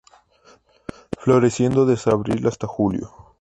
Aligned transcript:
Floreciendo 1.19 1.85
desde 1.85 2.09
abril 2.11 2.47
hasta 2.47 2.65
julio. 2.65 3.11